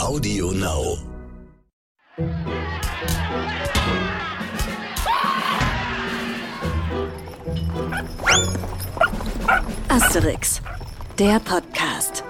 [0.00, 0.96] Audio Now.
[9.88, 10.62] Asterix,
[11.18, 12.22] der Podcast.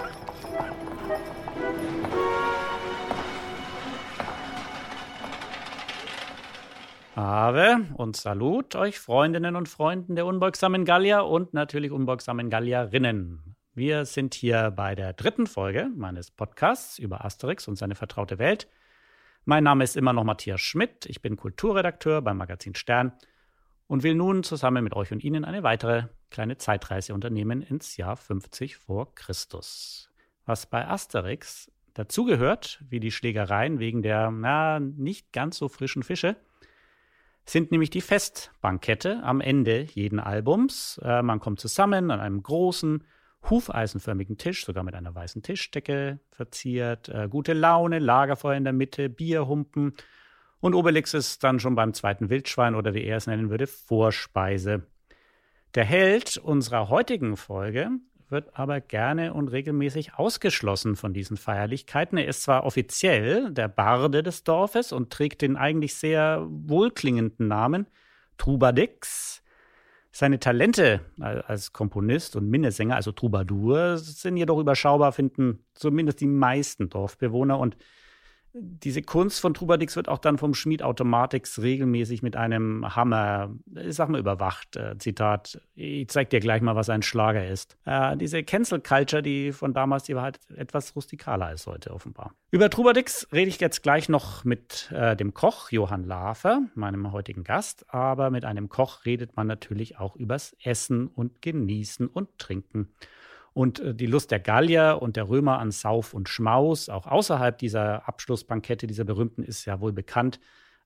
[7.15, 13.48] Ave und Salut euch Freundinnen und Freunden der unbeugsamen Gallier und natürlich unbeugsamen Gallierinnen.
[13.75, 18.67] Wir sind hier bei der dritten Folge meines Podcasts über Asterix und seine vertraute Welt.
[19.45, 23.13] Mein Name ist immer noch Matthias Schmidt, ich bin Kulturredakteur beim Magazin Stern
[23.85, 28.17] und will nun zusammen mit euch und Ihnen eine weitere kleine Zeitreise unternehmen ins Jahr
[28.17, 30.09] 50 vor Christus.
[30.45, 36.35] Was bei Asterix dazugehört, wie die Schlägereien wegen der na, nicht ganz so frischen Fische,
[37.45, 40.99] sind nämlich die Festbankette am Ende jeden Albums.
[41.03, 43.03] Äh, man kommt zusammen an einem großen,
[43.49, 49.09] hufeisenförmigen Tisch, sogar mit einer weißen Tischdecke verziert, äh, gute Laune, Lagerfeuer in der Mitte,
[49.09, 49.93] Bierhumpen
[50.61, 54.83] und Obelix ist dann schon beim zweiten Wildschwein oder wie er es nennen würde, Vorspeise.
[55.75, 57.91] Der Held unserer heutigen Folge
[58.29, 62.17] wird aber gerne und regelmäßig ausgeschlossen von diesen Feierlichkeiten.
[62.17, 67.87] Er ist zwar offiziell der Barde des Dorfes und trägt den eigentlich sehr wohlklingenden Namen
[68.37, 69.41] Trubadix.
[70.11, 76.89] Seine Talente als Komponist und Minnesänger, also Troubadour, sind jedoch überschaubar, finden zumindest die meisten
[76.89, 77.59] Dorfbewohner.
[77.59, 77.77] Und
[78.61, 83.95] diese Kunst von Trubadix wird auch dann vom Schmied Automatix regelmäßig mit einem Hammer, ich
[83.95, 84.75] sag mal, überwacht.
[84.75, 87.77] Äh, Zitat, ich zeig dir gleich mal, was ein Schlager ist.
[87.85, 92.33] Äh, diese Cancel Culture, die von damals, die war halt etwas rustikaler als heute offenbar.
[92.51, 97.43] Über Trubadix rede ich jetzt gleich noch mit äh, dem Koch Johann Lafer, meinem heutigen
[97.43, 97.85] Gast.
[97.93, 102.89] Aber mit einem Koch redet man natürlich auch übers Essen und Genießen und Trinken.
[103.53, 107.57] Und äh, die Lust der Gallier und der Römer an Sauf und Schmaus, auch außerhalb
[107.57, 110.39] dieser Abschlussbankette, dieser berühmten, ist ja wohl bekannt.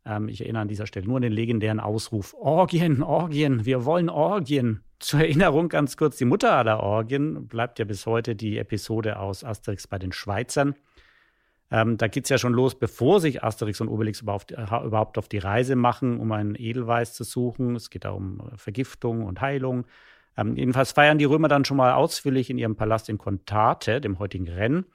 [0.05, 4.09] Ähm, ich erinnere an dieser Stelle nur an den legendären Ausruf: Orgien, Orgien, wir wollen
[4.09, 4.83] Orgien.
[4.99, 9.43] Zur Erinnerung ganz kurz: Die Mutter aller Orgien bleibt ja bis heute die Episode aus
[9.43, 10.75] Asterix bei den Schweizern.
[11.71, 15.17] Ähm, da geht es ja schon los, bevor sich Asterix und Obelix überhaupt, äh, überhaupt
[15.17, 17.75] auf die Reise machen, um einen Edelweiß zu suchen.
[17.75, 19.85] Es geht da um Vergiftung und Heilung.
[20.37, 24.19] Ähm, jedenfalls feiern die Römer dann schon mal ausführlich in ihrem Palast in Contate, dem
[24.19, 24.85] heutigen Rennes.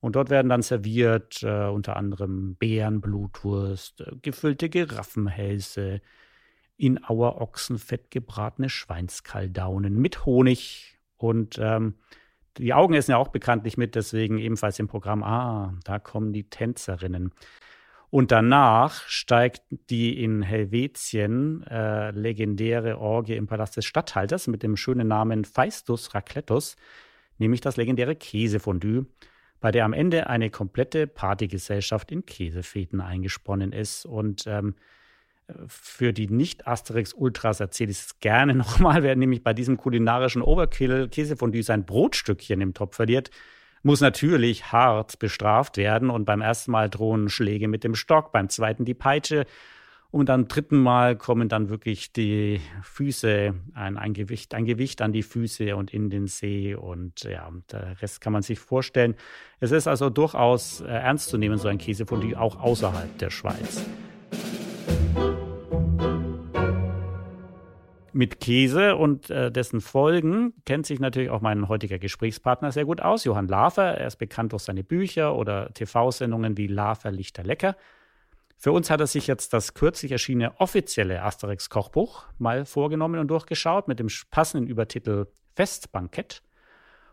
[0.00, 6.00] Und dort werden dann serviert äh, unter anderem Bärenblutwurst, äh, gefüllte Giraffenhälse,
[6.76, 10.98] in Auerochsenfett gebratene Schweinskaldaunen mit Honig.
[11.16, 11.94] Und ähm,
[12.58, 16.48] die Augen essen ja auch bekanntlich mit, deswegen ebenfalls im Programm, ah, da kommen die
[16.48, 17.32] Tänzerinnen.
[18.16, 19.60] Und danach steigt
[19.90, 26.14] die in Helvetien äh, legendäre Orgie im Palast des Statthalters mit dem schönen Namen Feistus
[26.14, 26.76] Racletus,
[27.36, 29.04] nämlich das legendäre Käsefondue,
[29.60, 34.06] bei der am Ende eine komplette Partygesellschaft in Käsefeten eingesponnen ist.
[34.06, 34.76] Und ähm,
[35.66, 41.62] für die Nicht-Asterix-Ultras erzähle ich es gerne nochmal, wer nämlich bei diesem kulinarischen Overkill Käsefondue
[41.62, 43.30] sein Brotstückchen im Topf verliert,
[43.86, 46.10] muss natürlich hart bestraft werden.
[46.10, 49.46] Und beim ersten Mal drohen Schläge mit dem Stock, beim zweiten die Peitsche.
[50.10, 55.12] Und am dritten Mal kommen dann wirklich die Füße, ein, ein, Gewicht, ein Gewicht an
[55.12, 56.74] die Füße und in den See.
[56.74, 59.14] Und ja, der Rest kann man sich vorstellen.
[59.60, 63.84] Es ist also durchaus äh, ernst zu nehmen, so ein Käsefondue, auch außerhalb der Schweiz.
[68.16, 73.02] Mit Käse und äh, dessen Folgen kennt sich natürlich auch mein heutiger Gesprächspartner sehr gut
[73.02, 73.98] aus, Johann Lafer.
[73.98, 77.76] Er ist bekannt durch seine Bücher oder TV-Sendungen wie Lafer Lichter Lecker.
[78.56, 83.86] Für uns hat er sich jetzt das kürzlich erschienene offizielle Asterix-Kochbuch mal vorgenommen und durchgeschaut
[83.86, 86.42] mit dem passenden Übertitel Festbankett.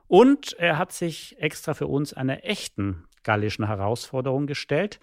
[0.07, 5.01] Und er hat sich extra für uns einer echten gallischen Herausforderung gestellt.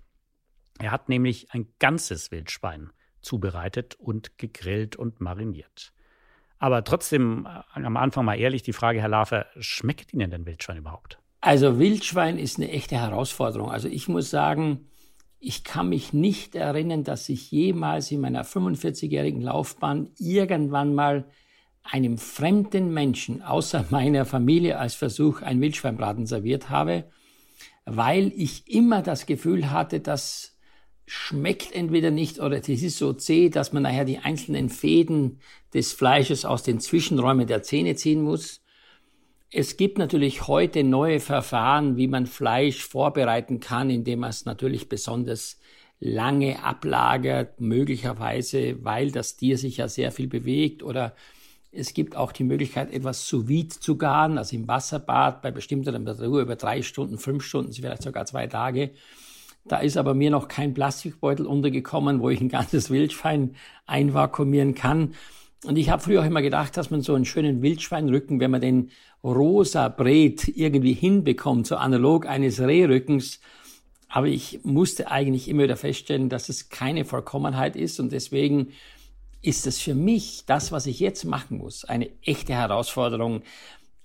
[0.79, 5.93] Er hat nämlich ein ganzes Wildschwein zubereitet und gegrillt und mariniert.
[6.59, 10.77] Aber trotzdem äh, am Anfang mal ehrlich die Frage, Herr Lafer, schmeckt Ihnen denn Wildschwein
[10.77, 11.19] überhaupt?
[11.41, 13.71] Also Wildschwein ist eine echte Herausforderung.
[13.71, 14.87] Also ich muss sagen,
[15.39, 21.25] ich kann mich nicht erinnern, dass ich jemals in meiner 45-jährigen Laufbahn irgendwann mal
[21.83, 27.05] einem fremden Menschen außer meiner Familie als Versuch ein Wildschweinbraten serviert habe,
[27.87, 30.59] weil ich immer das Gefühl hatte, dass
[31.13, 35.41] schmeckt entweder nicht oder es ist so zäh, dass man nachher die einzelnen Fäden
[35.75, 38.63] des Fleisches aus den Zwischenräumen der Zähne ziehen muss.
[39.51, 44.89] Es gibt natürlich heute neue Verfahren, wie man Fleisch vorbereiten kann, indem man es natürlich
[44.89, 45.59] besonders
[45.99, 51.17] lange ablagert, möglicherweise, weil das Tier sich ja sehr viel bewegt oder
[51.73, 55.93] Es gibt auch die Möglichkeit, etwas sous vide zu garen, also im Wasserbad bei bestimmter
[55.93, 58.91] Temperatur über drei Stunden, fünf Stunden, vielleicht sogar zwei Tage.
[59.71, 63.55] Da ist aber mir noch kein Plastikbeutel untergekommen, wo ich ein ganzes Wildschwein
[63.87, 65.15] einvakuumieren kann.
[65.65, 68.61] Und ich habe früher auch immer gedacht, dass man so einen schönen Wildschweinrücken, wenn man
[68.61, 68.91] den
[69.23, 73.39] rosa brät, irgendwie hinbekommt, so analog eines Rehrückens.
[74.09, 78.73] Aber ich musste eigentlich immer wieder feststellen, dass es keine Vollkommenheit ist und deswegen
[79.41, 83.43] ist es für mich, das, was ich jetzt machen muss, eine echte Herausforderung.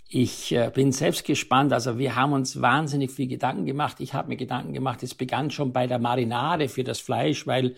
[0.07, 1.73] Ich äh, bin selbst gespannt.
[1.73, 3.97] Also wir haben uns wahnsinnig viel Gedanken gemacht.
[3.99, 5.01] Ich habe mir Gedanken gemacht.
[5.03, 7.75] Es begann schon bei der Marinade für das Fleisch, weil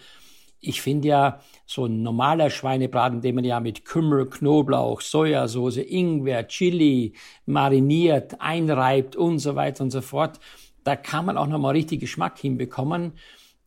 [0.60, 6.48] ich finde ja, so ein normaler Schweinebraten, den man ja mit Kümmel, Knoblauch, Sojasauce, Ingwer,
[6.48, 7.14] Chili
[7.46, 10.40] mariniert, einreibt und so weiter und so fort,
[10.84, 13.14] da kann man auch nochmal richtig Geschmack hinbekommen.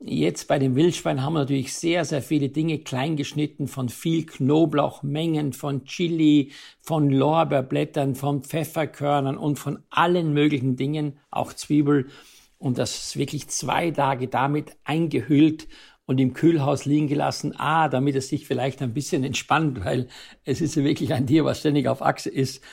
[0.02, 5.52] Jetzt bei dem Wildschwein haben wir natürlich sehr, sehr viele Dinge kleingeschnitten von viel Knoblauchmengen,
[5.52, 12.08] von Chili, von Lorbeerblättern, von Pfefferkörnern und von allen möglichen Dingen, auch Zwiebel.
[12.56, 15.68] Und das ist wirklich zwei Tage damit eingehüllt
[16.06, 17.54] und im Kühlhaus liegen gelassen.
[17.60, 20.08] A, damit es sich vielleicht ein bisschen entspannt, weil
[20.44, 22.64] es ist ja wirklich ein Tier, was ständig auf Achse ist.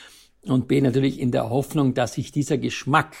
[0.44, 3.16] Und B, natürlich in der Hoffnung, dass sich dieser Geschmack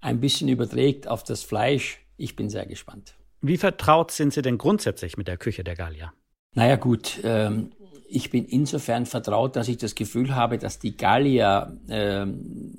[0.00, 1.98] ein bisschen überträgt auf das Fleisch.
[2.16, 3.16] Ich bin sehr gespannt.
[3.46, 6.14] Wie vertraut sind Sie denn grundsätzlich mit der Küche der Gallier?
[6.54, 7.72] Naja gut, ähm,
[8.08, 12.72] ich bin insofern vertraut, dass ich das Gefühl habe, dass die Gallier ähm,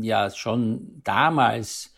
[0.00, 1.92] ja schon damals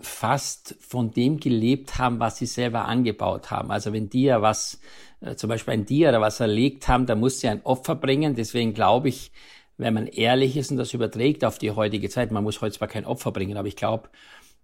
[0.00, 3.70] fast von dem gelebt haben, was sie selber angebaut haben.
[3.70, 4.80] Also wenn die ja was,
[5.20, 8.34] äh, zum Beispiel ein Tier oder was erlegt haben, da muss sie ein Opfer bringen.
[8.34, 9.30] Deswegen glaube ich,
[9.76, 12.88] wenn man ehrlich ist und das überträgt auf die heutige Zeit, man muss heute zwar
[12.88, 14.08] kein Opfer bringen, aber ich glaube,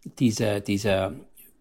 [0.04, 1.12] dieser, dieser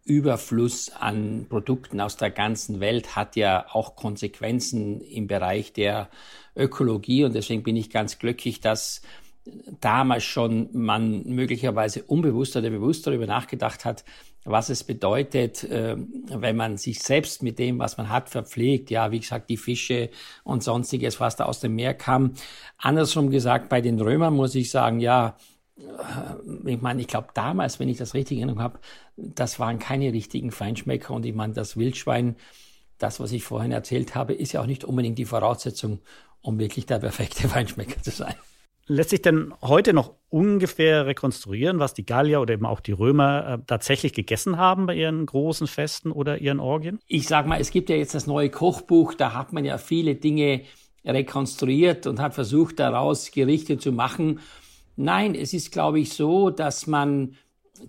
[0.03, 6.09] Überfluss an Produkten aus der ganzen Welt hat ja auch Konsequenzen im Bereich der
[6.55, 9.01] Ökologie und deswegen bin ich ganz glücklich, dass
[9.79, 14.03] damals schon man möglicherweise unbewusst oder bewusst darüber nachgedacht hat,
[14.43, 18.89] was es bedeutet, äh, wenn man sich selbst mit dem, was man hat, verpflegt.
[18.89, 20.09] Ja, wie gesagt, die Fische
[20.43, 22.33] und sonstiges, was da aus dem Meer kam.
[22.77, 25.37] Andersrum gesagt, bei den Römern muss ich sagen, ja,
[26.65, 28.79] ich meine, ich glaube damals, wenn ich das richtig in Erinnerung habe,
[29.17, 32.35] das waren keine richtigen Feinschmecker und ich meine, das Wildschwein,
[32.97, 35.99] das, was ich vorhin erzählt habe, ist ja auch nicht unbedingt die Voraussetzung,
[36.41, 38.35] um wirklich der perfekte Feinschmecker zu sein.
[38.87, 43.47] Lässt sich denn heute noch ungefähr rekonstruieren, was die Gallier oder eben auch die Römer
[43.47, 46.99] äh, tatsächlich gegessen haben bei ihren großen Festen oder ihren Orgien?
[47.07, 50.15] Ich sag mal, es gibt ja jetzt das neue Kochbuch, da hat man ja viele
[50.15, 50.61] Dinge
[51.05, 54.39] rekonstruiert und hat versucht, daraus Gerichte zu machen.
[54.95, 57.35] Nein, es ist, glaube ich, so, dass man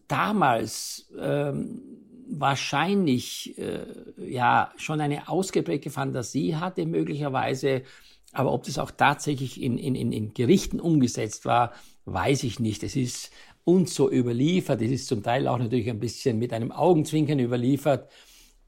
[0.09, 1.83] damals ähm,
[2.29, 3.85] wahrscheinlich äh,
[4.17, 7.83] ja schon eine ausgeprägte Fantasie hatte, möglicherweise.
[8.33, 11.73] Aber ob das auch tatsächlich in, in, in Gerichten umgesetzt war,
[12.07, 12.83] weiß ich nicht.
[12.83, 13.31] Es ist
[13.65, 14.81] uns so überliefert.
[14.81, 18.11] Es ist zum Teil auch natürlich ein bisschen mit einem Augenzwinkern überliefert.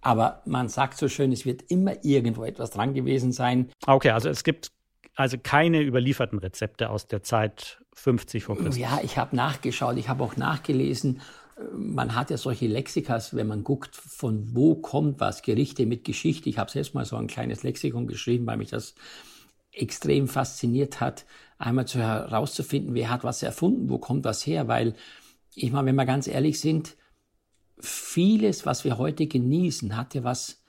[0.01, 3.71] Aber man sagt so schön, es wird immer irgendwo etwas dran gewesen sein.
[3.87, 4.69] Okay, also es gibt
[5.15, 8.79] also keine überlieferten Rezepte aus der Zeit 50 vor Christus.
[8.79, 11.21] Ja, ich habe nachgeschaut, ich habe auch nachgelesen.
[11.73, 16.49] Man hat ja solche Lexikas, wenn man guckt, von wo kommt was, Gerichte mit Geschichte.
[16.49, 18.95] Ich habe selbst mal so ein kleines Lexikon geschrieben, weil mich das
[19.71, 21.25] extrem fasziniert hat,
[21.59, 24.95] einmal zu herauszufinden, wer hat was erfunden, wo kommt was her, weil
[25.55, 26.97] ich meine, wenn wir ganz ehrlich sind,
[27.79, 30.64] vieles, was wir heute genießen, hat ja was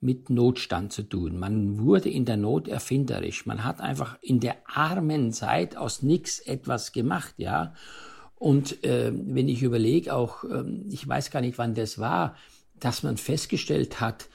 [0.00, 1.38] mit Notstand zu tun.
[1.38, 3.44] Man wurde in der Not erfinderisch.
[3.44, 7.74] Man hat einfach in der armen Zeit aus nichts etwas gemacht, ja.
[8.36, 12.36] Und äh, wenn ich überlege, auch, äh, ich weiß gar nicht, wann das war,
[12.78, 14.30] dass man festgestellt hat,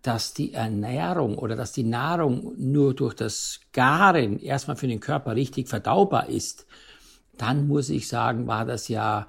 [0.00, 5.36] dass die Ernährung oder dass die Nahrung nur durch das Garen erstmal für den Körper
[5.36, 6.66] richtig verdaubar ist,
[7.36, 9.26] dann muss ich sagen, war das ja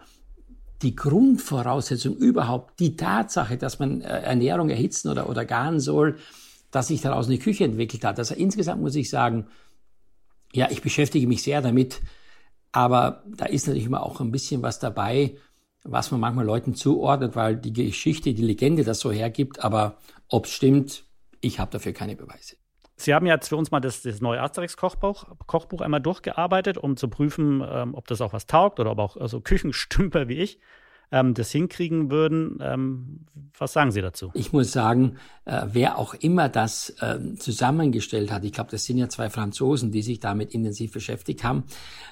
[0.84, 6.18] die Grundvoraussetzung überhaupt, die Tatsache, dass man äh, Ernährung erhitzen oder, oder garen soll,
[6.72, 8.20] dass sich daraus eine Küche entwickelt hat.
[8.20, 9.48] Also insgesamt muss ich sagen,
[10.54, 12.02] ja, ich beschäftige mich sehr damit,
[12.72, 15.38] aber da ist natürlich immer auch ein bisschen was dabei,
[15.84, 19.98] was man manchmal Leuten zuordnet, weil die Geschichte, die Legende das so hergibt, aber
[20.30, 21.04] ob es stimmt,
[21.42, 22.56] ich habe dafür keine Beweise.
[22.96, 27.08] Sie haben jetzt für uns mal das, das neue Asterix-Kochbuch Kochbuch einmal durchgearbeitet, um zu
[27.08, 30.60] prüfen, ähm, ob das auch was taugt oder ob auch also Küchenstümper wie ich
[31.14, 32.58] ähm, das hinkriegen würden.
[32.62, 33.20] Ähm,
[33.58, 34.32] was sagen Sie dazu?
[34.34, 38.98] Ich muss sagen, äh, wer auch immer das äh, zusammengestellt hat, ich glaube, das sind
[38.98, 41.66] ja zwei Franzosen, die sich damit intensiv beschäftigt haben,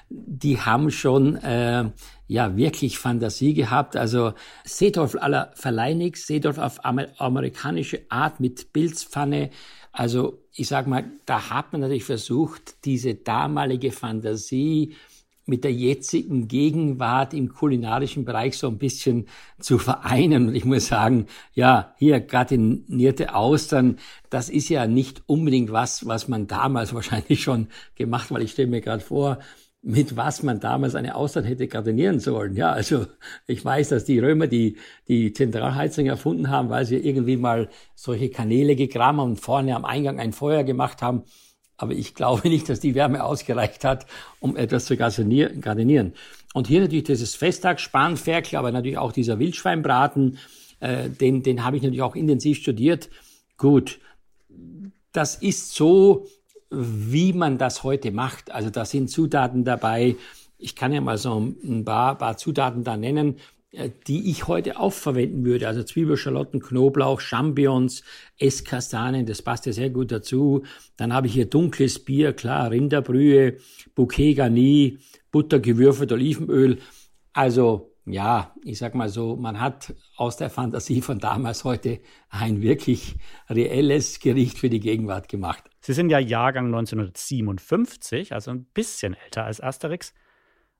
[0.08, 1.90] die haben schon äh,
[2.28, 3.96] ja wirklich Fantasie gehabt.
[3.96, 4.34] Also
[4.64, 9.50] Seedorf aller Verleih nix, Seedorf auf amerikanische Art mit Pilzpfanne.
[9.90, 14.94] Also ich sag mal, da hat man natürlich versucht, diese damalige Fantasie
[15.44, 19.26] mit der jetzigen Gegenwart im kulinarischen Bereich so ein bisschen
[19.58, 20.48] zu vereinen.
[20.48, 23.98] Und ich muss sagen, ja, hier gratinierte Austern,
[24.30, 28.68] das ist ja nicht unbedingt was, was man damals wahrscheinlich schon gemacht, weil ich stelle
[28.68, 29.38] mir gerade vor,
[29.82, 32.54] mit was man damals eine Austern hätte gardinieren sollen.
[32.56, 33.06] Ja, also
[33.48, 34.76] ich weiß, dass die Römer die,
[35.08, 39.84] die Zentralheizung erfunden haben, weil sie irgendwie mal solche Kanäle gegraben haben und vorne am
[39.84, 41.24] Eingang ein Feuer gemacht haben.
[41.76, 44.06] Aber ich glaube nicht, dass die Wärme ausgereicht hat,
[44.38, 46.12] um etwas zu gardinieren.
[46.54, 50.38] Und hier natürlich dieses Festtag, Spanferkel, aber natürlich auch dieser Wildschweinbraten,
[50.78, 53.10] äh, den, den habe ich natürlich auch intensiv studiert.
[53.56, 53.98] Gut,
[55.10, 56.26] das ist so,
[56.72, 58.50] wie man das heute macht.
[58.50, 60.16] Also da sind Zutaten dabei.
[60.58, 63.36] Ich kann ja mal so ein paar, paar Zutaten da nennen,
[63.72, 65.68] äh, die ich heute auch verwenden würde.
[65.68, 68.02] Also Zwiebel, Schalotten, Knoblauch, Champignons,
[68.38, 70.62] Esskastanien, das passt ja sehr gut dazu.
[70.96, 73.58] Dann habe ich hier dunkles Bier, klar, Rinderbrühe,
[73.94, 74.98] Bouquet Garni,
[75.30, 76.78] Butter, gewürfelt, Olivenöl.
[77.32, 82.60] Also ja, ich sag mal so, man hat aus der Fantasie von damals heute ein
[82.60, 83.16] wirklich
[83.48, 85.70] reelles Gericht für die Gegenwart gemacht.
[85.80, 90.14] Sie sind ja Jahrgang 1957, also ein bisschen älter als Asterix.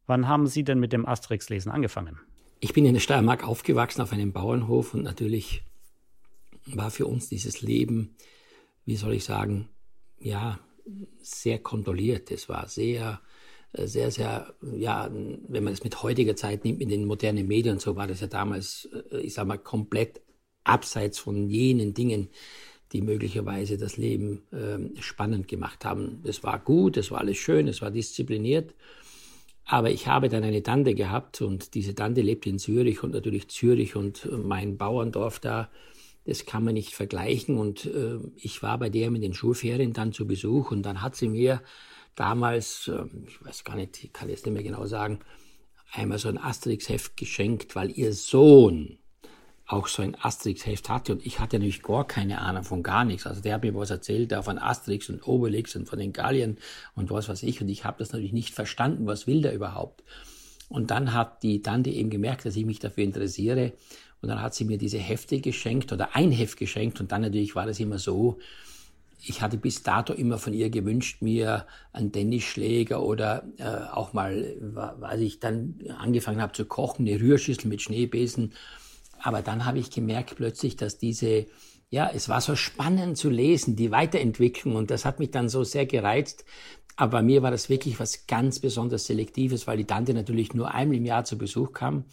[0.07, 2.19] Wann haben Sie denn mit dem Asterix-Lesen angefangen?
[2.59, 5.65] Ich bin in der Steiermark aufgewachsen auf einem Bauernhof und natürlich
[6.67, 8.17] war für uns dieses Leben,
[8.85, 9.69] wie soll ich sagen,
[10.19, 10.59] ja,
[11.21, 12.31] sehr kontrolliert.
[12.31, 13.21] Es war sehr
[13.75, 17.97] sehr, sehr, ja, wenn man es mit heutiger Zeit nimmt, mit den modernen Medien so,
[17.97, 20.21] war das ja damals, äh, ich sag mal, komplett
[20.65, 22.29] abseits von jenen Dingen,
[22.93, 26.21] die möglicherweise das Leben äh, spannend gemacht haben.
[26.25, 28.75] Das war gut, das war alles schön, es war diszipliniert.
[29.65, 33.49] Aber ich habe dann eine Tante gehabt und diese Tante lebt in Zürich und natürlich
[33.49, 35.71] Zürich und mein Bauerndorf da,
[36.25, 37.57] das kann man nicht vergleichen.
[37.57, 41.17] Und äh, ich war bei der mit den Schulferien dann zu Besuch und dann hat
[41.17, 41.63] sie mir
[42.15, 45.21] damals, ähm, ich weiß gar nicht, ich kann jetzt nicht mehr genau sagen,
[45.93, 48.99] einmal so ein Asterix-Heft geschenkt, weil ihr Sohn
[49.67, 51.13] auch so ein Asterix-Heft hatte.
[51.13, 53.27] Und ich hatte natürlich gar keine Ahnung von gar nichts.
[53.27, 56.59] Also der hat mir was erzählt, auch von Asterix und Obelix und von den Gallien
[56.95, 57.61] und was weiß ich.
[57.61, 60.03] Und ich habe das natürlich nicht verstanden, was will der überhaupt.
[60.69, 63.73] Und dann hat die Tante eben gemerkt, dass ich mich dafür interessiere.
[64.21, 67.01] Und dann hat sie mir diese Hefte geschenkt oder ein Heft geschenkt.
[67.01, 68.39] Und dann natürlich war das immer so,
[69.25, 74.57] ich hatte bis dato immer von ihr gewünscht, mir einen Tennisschläger oder äh, auch mal,
[74.61, 78.53] weil ich dann angefangen habe zu kochen, eine Rührschüssel mit Schneebesen.
[79.21, 81.47] Aber dann habe ich gemerkt plötzlich, dass diese,
[81.91, 85.63] ja, es war so spannend zu lesen, die Weiterentwicklung und das hat mich dann so
[85.63, 86.45] sehr gereizt.
[86.97, 90.75] Aber bei mir war das wirklich was ganz besonders Selektives, weil die Tante natürlich nur
[90.75, 92.05] einmal im Jahr zu Besuch kam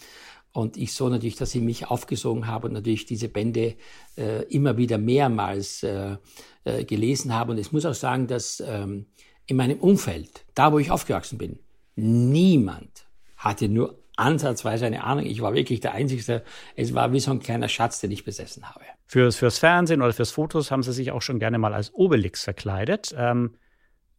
[0.52, 3.76] und ich so natürlich, dass ich mich aufgesogen habe und natürlich diese Bände
[4.18, 6.18] äh, immer wieder mehrmals äh,
[6.64, 7.52] äh, gelesen habe.
[7.52, 9.06] Und ich muss auch sagen, dass ähm,
[9.46, 11.60] in meinem Umfeld, da wo ich aufgewachsen bin,
[11.96, 15.26] niemand hatte nur ansatzweise eine Ahnung.
[15.26, 16.44] Ich war wirklich der Einzige.
[16.76, 18.82] Es war wie so ein kleiner Schatz, den ich besessen habe.
[19.06, 22.44] Fürs, fürs Fernsehen oder fürs Fotos haben Sie sich auch schon gerne mal als Obelix
[22.44, 23.14] verkleidet.
[23.18, 23.56] Ähm,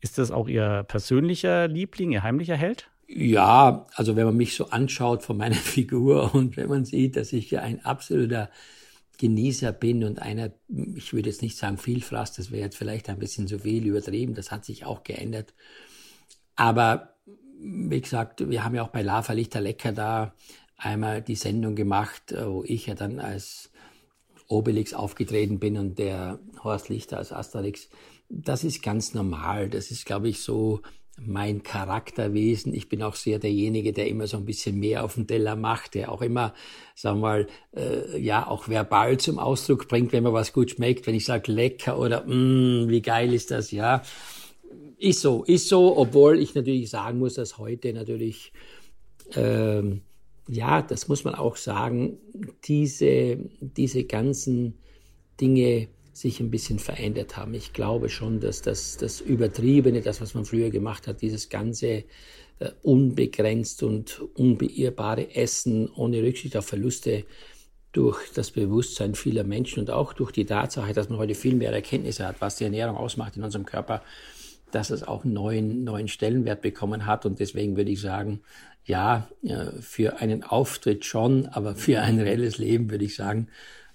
[0.01, 2.91] ist das auch Ihr persönlicher Liebling, Ihr heimlicher Held?
[3.12, 7.33] Ja, also wenn man mich so anschaut von meiner Figur und wenn man sieht, dass
[7.33, 8.50] ich ja ein absoluter
[9.19, 10.52] Genießer bin und einer,
[10.95, 14.35] ich würde jetzt nicht sagen Vielfraß, das wäre jetzt vielleicht ein bisschen zu viel übertrieben,
[14.35, 15.55] das hat sich auch geändert.
[16.55, 17.17] Aber
[17.59, 20.33] wie gesagt, wir haben ja auch bei Lava Lichter Lecker da
[20.76, 23.73] einmal die Sendung gemacht, wo ich ja dann als
[24.47, 27.88] Obelix aufgetreten bin und der Horst Lichter als Asterix.
[28.29, 29.69] Das ist ganz normal.
[29.69, 30.81] Das ist, glaube ich, so
[31.27, 32.75] mein Charakterwesen.
[32.75, 35.95] Ich bin auch sehr derjenige, der immer so ein bisschen mehr auf den Teller macht,
[35.95, 36.55] der auch immer,
[36.95, 37.47] sagen wir mal,
[37.77, 41.53] äh, ja, auch verbal zum Ausdruck bringt, wenn mir was gut schmeckt, wenn ich sage
[41.53, 44.03] lecker oder mm, wie geil ist das, ja.
[44.99, 48.53] Ist so, ist so, obwohl ich natürlich sagen muss, dass heute natürlich,
[49.35, 50.03] ähm,
[50.49, 52.19] ja, das muss man auch sagen,
[52.65, 54.75] diese, diese ganzen
[55.41, 57.55] Dinge, sich ein bisschen verändert haben.
[57.55, 62.05] Ich glaube schon, dass das, das Übertriebene, das, was man früher gemacht hat, dieses ganze
[62.59, 67.25] äh, unbegrenzt und unbeirrbare Essen ohne Rücksicht auf Verluste
[67.93, 71.73] durch das Bewusstsein vieler Menschen und auch durch die Tatsache, dass man heute viel mehr
[71.73, 74.02] Erkenntnisse hat, was die Ernährung ausmacht in unserem Körper,
[74.71, 77.26] dass es auch einen neuen, neuen Stellenwert bekommen hat.
[77.26, 78.43] Und deswegen würde ich sagen,
[78.85, 83.49] ja, äh, für einen Auftritt schon, aber für ein reelles Leben würde ich sagen,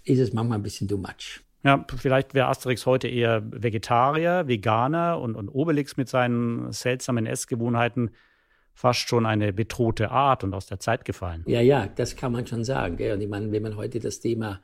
[0.04, 1.45] ist es manchmal ein bisschen too much.
[1.66, 8.12] Ja, vielleicht wäre Asterix heute eher Vegetarier, Veganer und, und Obelix mit seinen seltsamen Essgewohnheiten
[8.76, 11.44] fast schon eine bedrohte Art und aus der Zeit gefallen.
[11.48, 12.98] Ja, ja, das kann man schon sagen.
[12.98, 13.14] Gell?
[13.14, 14.62] Und ich meine, wenn man heute das Thema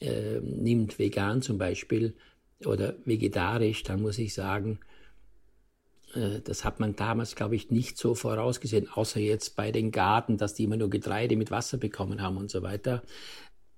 [0.00, 2.14] äh, nimmt, vegan zum Beispiel,
[2.66, 4.78] oder vegetarisch, dann muss ich sagen,
[6.14, 10.36] äh, das hat man damals, glaube ich, nicht so vorausgesehen, außer jetzt bei den Garten,
[10.36, 13.02] dass die immer nur Getreide mit Wasser bekommen haben und so weiter.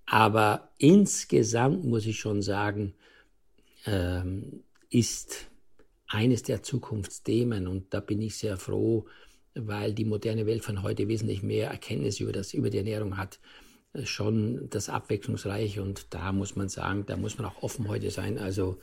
[0.07, 2.95] Aber insgesamt muss ich schon sagen,
[3.87, 5.51] ähm, ist
[6.07, 9.07] eines der Zukunftsthemen und da bin ich sehr froh,
[9.55, 13.41] weil die moderne Welt von heute wesentlich mehr Erkenntnis über das, über die Ernährung hat,
[13.93, 18.11] äh, schon das abwechslungsreich und da muss man sagen, da muss man auch offen heute
[18.11, 18.39] sein.
[18.39, 18.79] Also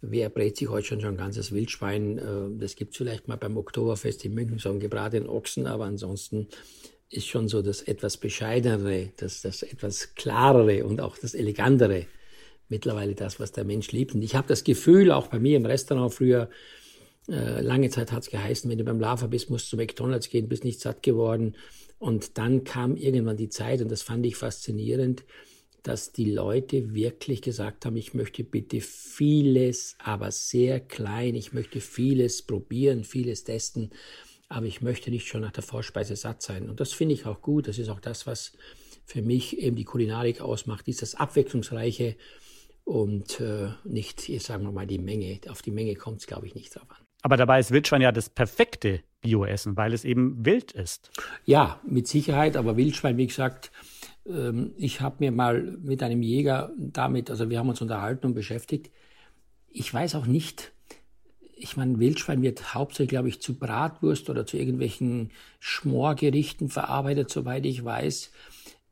[0.00, 2.18] wer brät sich heute schon schon ein ganzes Wildschwein?
[2.18, 5.86] Äh, das gibt es vielleicht mal beim Oktoberfest in München, so einen gebratenen Ochsen, aber
[5.86, 6.48] ansonsten
[7.12, 12.06] ist schon so das etwas bescheidenere, das, das etwas klarere und auch das elegantere
[12.68, 14.14] mittlerweile das, was der Mensch liebt.
[14.14, 16.48] Und ich habe das Gefühl, auch bei mir im Restaurant früher,
[17.28, 20.30] äh, lange Zeit hat es geheißen, wenn du beim Lava bist, musst du zu McDonalds
[20.30, 21.54] gehen, bist nicht satt geworden.
[21.98, 25.22] Und dann kam irgendwann die Zeit, und das fand ich faszinierend,
[25.82, 31.80] dass die Leute wirklich gesagt haben, ich möchte bitte vieles, aber sehr klein, ich möchte
[31.80, 33.90] vieles probieren, vieles testen,
[34.52, 36.68] aber ich möchte nicht schon nach der Vorspeise satt sein.
[36.68, 37.68] Und das finde ich auch gut.
[37.68, 38.52] Das ist auch das, was
[39.04, 42.16] für mich eben die Kulinarik ausmacht, dieses abwechslungsreiche
[42.84, 45.40] und äh, nicht, sagen wir mal, die Menge.
[45.48, 47.04] Auf die Menge kommt es, glaube ich, nicht drauf an.
[47.22, 51.10] Aber dabei ist Wildschwein ja das perfekte Bioessen, weil es eben wild ist.
[51.44, 53.70] Ja, mit Sicherheit, aber Wildschwein, wie gesagt,
[54.26, 58.34] ähm, ich habe mir mal mit einem Jäger damit, also wir haben uns unterhalten und
[58.34, 58.90] beschäftigt.
[59.70, 60.72] Ich weiß auch nicht,
[61.62, 67.64] ich meine, Wildschwein wird hauptsächlich, glaube ich, zu Bratwurst oder zu irgendwelchen Schmorgerichten verarbeitet, soweit
[67.66, 68.32] ich weiß.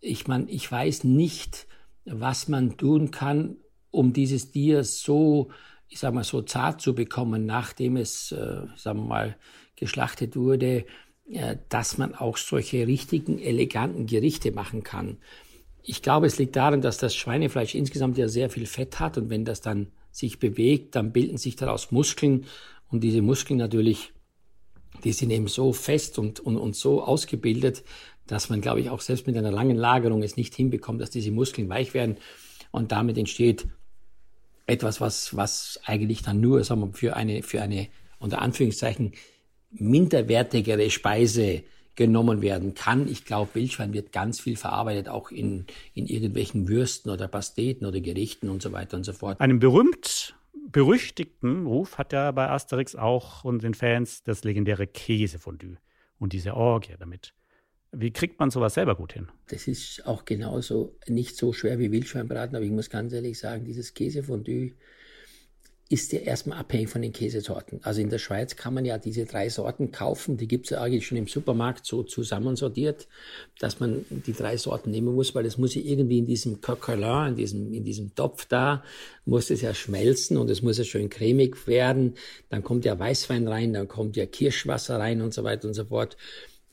[0.01, 1.67] Ich meine, ich weiß nicht,
[2.05, 3.57] was man tun kann,
[3.91, 5.51] um dieses Tier so,
[5.89, 9.37] ich sag mal, so zart zu bekommen, nachdem es, äh, sagen wir mal,
[9.75, 10.85] geschlachtet wurde,
[11.29, 15.19] äh, dass man auch solche richtigen, eleganten Gerichte machen kann.
[15.83, 19.29] Ich glaube, es liegt daran, dass das Schweinefleisch insgesamt ja sehr viel Fett hat und
[19.29, 22.47] wenn das dann sich bewegt, dann bilden sich daraus Muskeln.
[22.91, 24.13] Und diese Muskeln natürlich,
[25.05, 27.85] die sind eben so fest und, und, und so ausgebildet,
[28.27, 31.31] dass man, glaube ich, auch selbst mit einer langen Lagerung es nicht hinbekommt, dass diese
[31.31, 32.17] Muskeln weich werden.
[32.71, 33.67] Und damit entsteht
[34.67, 39.13] etwas, was, was eigentlich dann nur, sagen wir, für eine, für eine, unter Anführungszeichen,
[39.73, 41.65] minderwertigere Speise
[41.97, 43.09] genommen werden kann.
[43.09, 48.01] Ich glaube, Wildschwein wird ganz viel verarbeitet, auch in, in irgendwelchen Würsten oder Pasteten oder
[48.01, 49.41] Gerichten und so weiter und so fort.
[49.41, 50.35] Einen berühmt
[50.73, 55.79] berüchtigten Ruf hat ja bei Asterix auch und den Fans das legendäre Käsefondue
[56.19, 57.35] und diese Orgie damit.
[57.93, 59.29] Wie kriegt man sowas selber gut hin?
[59.49, 63.65] Das ist auch genauso nicht so schwer wie Wildschweinbraten, aber ich muss ganz ehrlich sagen,
[63.65, 64.75] dieses Käsefondue
[65.91, 67.81] ist ja erstmal abhängig von den Käsesorten.
[67.83, 70.81] Also in der Schweiz kann man ja diese drei Sorten kaufen, die gibt es ja
[70.81, 73.09] eigentlich schon im Supermarkt so zusammensortiert,
[73.59, 77.31] dass man die drei Sorten nehmen muss, weil es muss ja irgendwie in diesem Coquelin,
[77.31, 78.85] in diesem, in diesem Topf da,
[79.25, 82.15] muss es ja schmelzen und es muss ja schön cremig werden.
[82.51, 85.87] Dann kommt ja Weißwein rein, dann kommt ja Kirschwasser rein und so weiter und so
[85.87, 86.17] fort.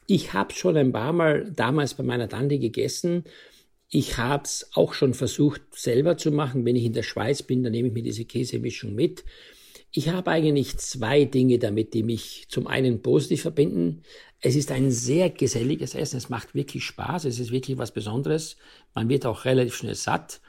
[0.05, 3.23] Ich habe schon ein paar Mal damals bei meiner Tante gegessen.
[3.89, 6.65] Ich habe es auch schon versucht selber zu machen.
[6.65, 9.23] Wenn ich in der Schweiz bin, dann nehme ich mir diese Käsemischung mit.
[9.91, 14.03] Ich habe eigentlich zwei Dinge damit, die mich zum einen positiv verbinden.
[14.41, 16.17] Es ist ein sehr geselliges Essen.
[16.17, 17.25] Es macht wirklich Spaß.
[17.25, 18.57] Es ist wirklich was Besonderes.
[18.93, 20.41] Man wird auch relativ schnell satt.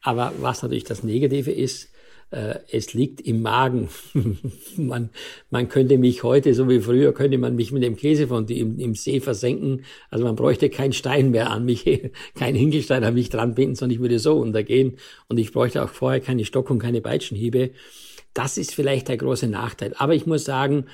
[0.00, 1.90] Aber was natürlich das Negative ist,
[2.30, 3.88] äh, es liegt im Magen.
[4.76, 5.10] man,
[5.50, 8.94] man könnte mich heute, so wie früher, könnte man mich mit dem Käsefondue im, im
[8.94, 9.84] See versenken.
[10.10, 11.84] Also man bräuchte keinen Stein mehr an mich,
[12.34, 14.96] kein Hinkelstein an mich dran binden, sondern ich würde so untergehen.
[15.28, 17.70] Und ich bräuchte auch vorher keine Stock und keine Peitschenhiebe.
[18.32, 19.94] Das ist vielleicht der große Nachteil.
[19.96, 20.86] Aber ich muss sagen,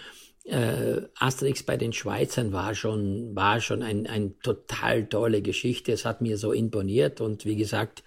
[0.45, 5.93] äh, Asterix bei den Schweizern war schon, war schon ein, ein total tolle Geschichte.
[5.93, 8.03] Es hat mir so imponiert und wie gesagt,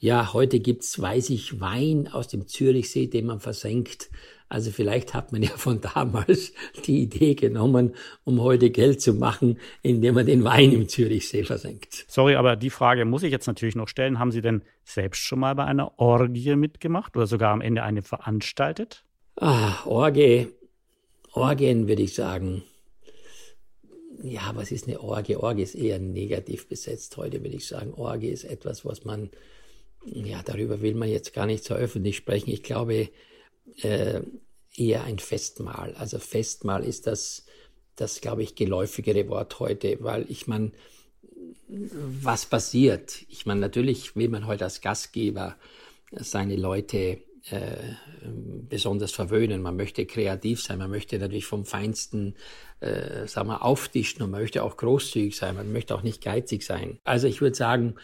[0.00, 4.10] ja, heute gibt's, weiß ich, Wein aus dem Zürichsee, den man versenkt.
[4.48, 6.54] Also vielleicht hat man ja von damals
[6.86, 12.06] die Idee genommen, um heute Geld zu machen, indem man den Wein im Zürichsee versenkt.
[12.08, 14.18] Sorry, aber die Frage muss ich jetzt natürlich noch stellen.
[14.18, 18.00] Haben Sie denn selbst schon mal bei einer Orgie mitgemacht oder sogar am Ende eine
[18.00, 19.04] veranstaltet?
[19.36, 20.48] Ah, Orgie.
[21.32, 22.62] Orgien würde ich sagen.
[24.22, 25.36] Ja, was ist eine Orgie?
[25.36, 27.92] Orgie ist eher negativ besetzt heute, würde ich sagen.
[27.92, 29.30] Orgie ist etwas, was man
[30.04, 32.50] ja, darüber will man jetzt gar nicht so öffentlich sprechen.
[32.50, 33.10] Ich glaube,
[33.82, 34.20] äh,
[34.74, 35.94] eher ein Festmahl.
[35.94, 37.44] Also Festmahl ist das,
[37.96, 40.72] das glaube ich, geläufigere Wort heute, weil ich meine,
[41.68, 43.24] was passiert?
[43.28, 45.56] Ich meine, natürlich will man heute als Gastgeber
[46.12, 47.18] seine Leute
[47.50, 47.94] äh,
[48.68, 49.62] besonders verwöhnen.
[49.62, 52.34] Man möchte kreativ sein, man möchte natürlich vom Feinsten,
[52.80, 56.64] äh, sagen wir, auftischen und man möchte auch großzügig sein, man möchte auch nicht geizig
[56.64, 56.98] sein.
[57.04, 57.94] Also ich würde sagen,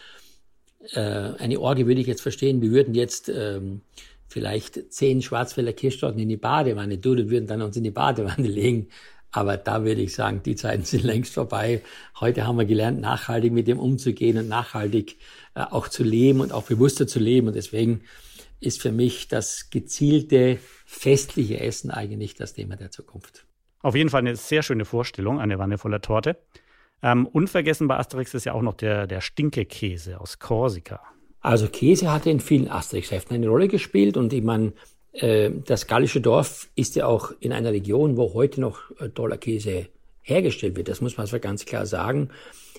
[0.93, 3.81] äh, eine Orgie würde ich jetzt verstehen, wir würden jetzt ähm,
[4.27, 8.47] vielleicht zehn Schwarzwälder Kirschtorten in die Badewanne tun und würden dann uns in die Badewanne
[8.47, 8.89] legen.
[9.31, 11.81] Aber da würde ich sagen, die Zeiten sind längst vorbei.
[12.19, 15.17] Heute haben wir gelernt, nachhaltig mit dem umzugehen und nachhaltig
[15.53, 17.47] äh, auch zu leben und auch bewusster zu leben.
[17.47, 18.01] Und deswegen
[18.59, 23.45] ist für mich das gezielte festliche Essen eigentlich das Thema der Zukunft.
[23.81, 26.37] Auf jeden Fall eine sehr schöne Vorstellung, eine Wanne voller Torte.
[27.03, 30.99] Ähm, unvergessen bei Asterix ist ja auch noch der, der Stinkekäse aus Korsika.
[31.41, 34.73] Also Käse hatte in vielen Asterix-Heften eine Rolle gespielt und ich meine,
[35.13, 39.37] äh, das gallische Dorf ist ja auch in einer Region, wo heute noch äh, toller
[39.37, 39.87] Käse
[40.21, 40.89] hergestellt wird.
[40.89, 42.29] Das muss man also ganz klar sagen.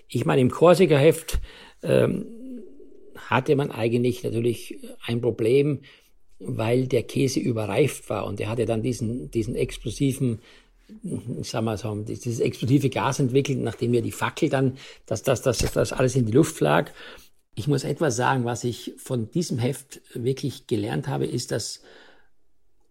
[0.09, 1.41] Ich meine, im Korsika-Heft
[1.83, 2.27] ähm,
[3.17, 5.81] hatte man eigentlich natürlich ein Problem,
[6.39, 10.41] weil der Käse überreift war und er hatte dann diesen, diesen explosiven
[11.43, 15.59] sagen wir so, dieses explosive Gas entwickelt, nachdem ja die Fackel dann, dass das, dass,
[15.59, 16.91] dass das alles in die Luft lag.
[17.55, 21.83] Ich muss etwas sagen, was ich von diesem Heft wirklich gelernt habe, ist, dass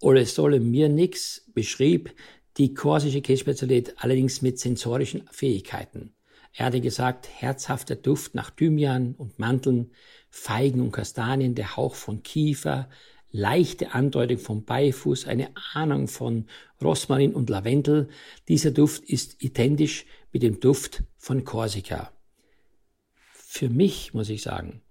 [0.02, 2.14] Ole Sole mir nix beschrieb
[2.58, 6.14] die korsische Käsespezialität allerdings mit sensorischen Fähigkeiten.
[6.54, 9.92] Er hatte gesagt, herzhafter Duft nach Thymian und Mandeln,
[10.30, 12.90] Feigen und Kastanien, der Hauch von Kiefer,
[13.38, 16.48] leichte Andeutung von Beifuß, eine Ahnung von
[16.82, 18.10] Rosmarin und Lavendel.
[18.48, 22.12] Dieser Duft ist identisch mit dem Duft von Korsika.
[23.32, 24.82] Für mich, muss ich sagen,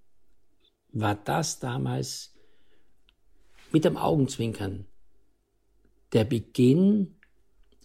[0.93, 2.35] war das damals
[3.73, 4.87] mit dem Augenzwinkern
[6.13, 7.17] der Beginn,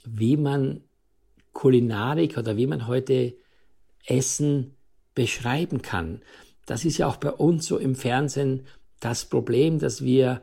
[0.06, 0.84] wie man
[1.54, 3.36] Kulinarik oder wie man heute
[4.06, 4.76] Essen
[5.16, 6.22] beschreiben kann.
[6.66, 8.68] Das ist ja auch bei uns so im Fernsehen
[9.02, 10.42] das Problem, dass wir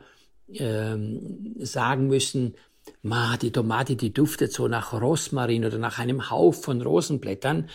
[0.53, 2.53] ähm, sagen müssen,
[3.01, 7.69] ma, die Tomate, die duftet so nach Rosmarin oder nach einem Hauch von Rosenblättern.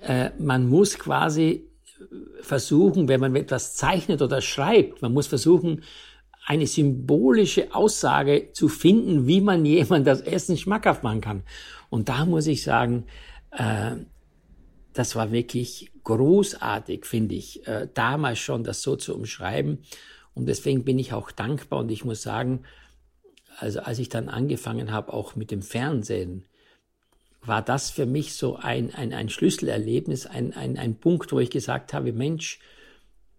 [0.00, 1.70] Äh, man muss quasi
[2.40, 5.82] versuchen, wenn man etwas zeichnet oder schreibt, man muss versuchen,
[6.46, 11.42] eine symbolische Aussage zu finden, wie man jemand das Essen schmackhaft machen kann.
[11.90, 13.04] Und da muss ich sagen,
[13.50, 13.92] äh,
[14.92, 19.78] das war wirklich großartig, finde ich, äh, damals schon das so zu umschreiben.
[20.34, 22.62] Und deswegen bin ich auch dankbar und ich muss sagen,
[23.58, 26.44] also als ich dann angefangen habe, auch mit dem Fernsehen,
[27.42, 31.50] war das für mich so ein, ein, ein Schlüsselerlebnis, ein, ein, ein Punkt, wo ich
[31.50, 32.58] gesagt habe, Mensch,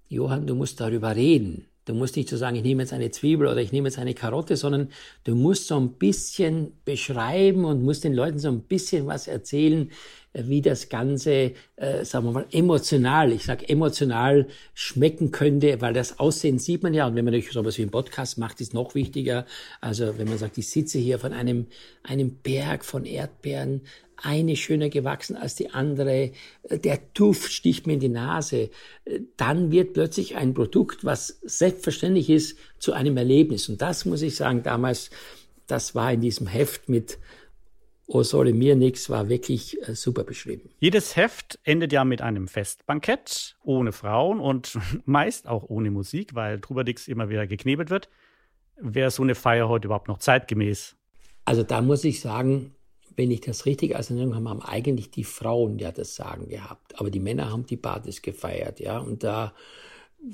[0.10, 1.68] Johann, du musst darüber reden.
[1.86, 4.14] Du musst nicht so sagen, ich nehme jetzt eine Zwiebel oder ich nehme jetzt eine
[4.14, 4.90] Karotte, sondern
[5.24, 9.92] du musst so ein bisschen beschreiben und musst den Leuten so ein bisschen was erzählen,
[10.34, 16.20] wie das Ganze, äh, sagen wir mal, emotional, ich sage emotional schmecken könnte, weil das
[16.20, 17.08] Aussehen sieht man ja.
[17.08, 19.46] Und wenn man natürlich sowas wie einen Podcast macht, ist noch wichtiger.
[19.82, 21.68] Also wenn man sagt, ich sitze hier von einem,
[22.04, 23.82] einem Berg von Erdbeeren,
[24.24, 26.32] eine schöner gewachsen als die andere,
[26.70, 28.70] der Duft sticht mir in die Nase,
[29.36, 33.68] dann wird plötzlich ein Produkt, was selbstverständlich ist, zu einem Erlebnis.
[33.68, 35.10] Und das muss ich sagen, damals,
[35.66, 37.18] das war in diesem Heft mit
[38.14, 40.70] Oh, sorry, mir nix, war wirklich äh, super beschrieben.
[40.80, 46.60] Jedes Heft endet ja mit einem Festbankett ohne Frauen und meist auch ohne Musik, weil
[46.60, 48.10] Trubadix immer wieder geknebelt wird.
[48.76, 50.98] Wäre so eine Feier heute überhaupt noch zeitgemäß?
[51.46, 52.76] Also da muss ich sagen,
[53.16, 57.00] wenn ich das richtig als Erinnerung habe, haben eigentlich die Frauen ja das Sagen gehabt.
[57.00, 59.00] Aber die Männer haben die Partys gefeiert, ja.
[59.00, 59.54] Und da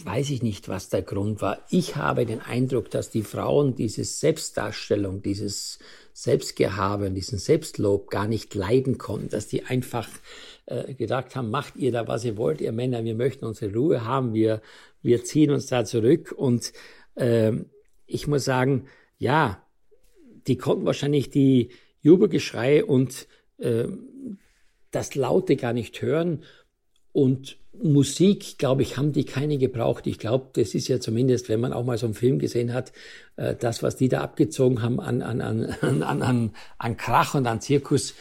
[0.03, 1.59] weiß ich nicht, was der Grund war.
[1.69, 5.77] Ich habe den Eindruck, dass die Frauen diese Selbstdarstellung, dieses
[6.17, 10.09] Selbstgehabe und diesen Selbstlob gar nicht leiden konnten, dass die einfach
[10.65, 14.03] äh, gedacht haben, macht ihr da, was ihr wollt, ihr Männer, wir möchten unsere Ruhe
[14.03, 14.63] haben, wir,
[15.03, 16.33] wir ziehen uns da zurück.
[16.35, 16.73] Und
[17.13, 17.51] äh,
[18.07, 18.87] ich muss sagen,
[19.19, 19.63] ja,
[20.47, 21.69] die konnten wahrscheinlich die
[22.01, 23.27] Jubelgeschrei und
[23.59, 23.85] äh,
[24.89, 26.43] das Laute gar nicht hören.
[27.11, 30.07] Und Musik, glaube ich, haben die keine gebraucht.
[30.07, 32.91] Ich glaube, das ist ja zumindest, wenn man auch mal so einen Film gesehen hat,
[33.35, 37.47] äh, das, was die da abgezogen haben an, an, an, an, an, an Krach und
[37.47, 38.13] an Zirkus.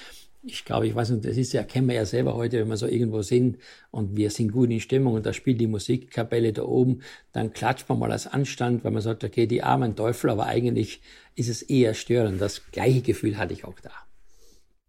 [0.43, 2.77] Ich glaube, ich weiß nicht, das ist ja, kennen wir ja selber heute, wenn wir
[2.77, 3.59] so irgendwo sind
[3.91, 7.01] und wir sind gut in Stimmung und da spielt die Musikkapelle da oben,
[7.33, 11.01] dann klatscht man mal als Anstand, weil man sagt, okay, die armen Teufel, aber eigentlich
[11.35, 12.41] ist es eher störend.
[12.41, 14.06] Das gleiche Gefühl hatte ich auch da.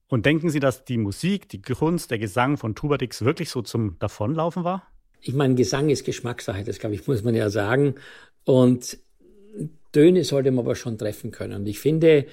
[0.10, 4.00] Und denken Sie, dass die Musik, die Kunst, der Gesang von Tubadix wirklich so zum
[4.00, 4.88] Davonlaufen war?
[5.22, 7.96] Ich meine, Gesang ist Geschmackssache, das glaube ich, muss man ja sagen.
[8.46, 8.98] Und
[9.92, 11.54] Töne sollte man aber schon treffen können.
[11.54, 12.26] Und ich finde,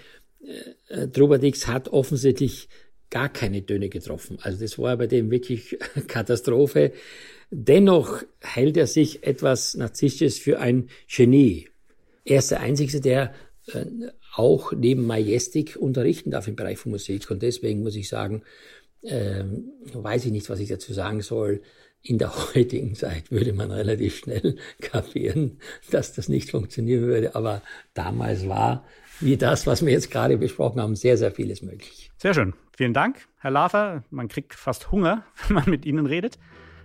[0.89, 2.69] äh, Trubadix hat offensichtlich
[3.11, 4.39] gar keine Töne getroffen.
[4.43, 6.93] Also das war bei dem wirklich Katastrophe.
[7.51, 11.69] Dennoch hält er sich etwas Narzisstisches für ein Genie.
[12.25, 13.35] Er ist der Einzige, der
[13.73, 13.87] äh,
[14.37, 17.31] auch neben Majestic unterrichten darf im Bereich von Musik.
[17.31, 18.43] Und deswegen muss ich sagen,
[19.03, 21.63] ähm, weiß ich nicht, was ich dazu sagen soll.
[22.03, 25.59] In der heutigen Zeit würde man relativ schnell kapieren,
[25.91, 27.35] dass das nicht funktionieren würde.
[27.35, 27.63] Aber
[27.95, 28.85] damals war,
[29.21, 32.11] wie das, was wir jetzt gerade besprochen haben, sehr, sehr vieles möglich.
[32.17, 32.55] Sehr schön.
[32.77, 34.03] Vielen Dank, Herr Lafer.
[34.11, 36.39] Man kriegt fast Hunger, wenn man mit Ihnen redet.